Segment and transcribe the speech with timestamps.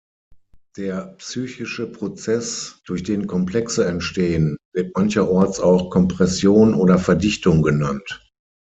[0.77, 8.25] Der psychische Prozess, durch den Komplexe entstehen, wird mancherorts auch „Kompression“ oder „Verdichtung“ genannt.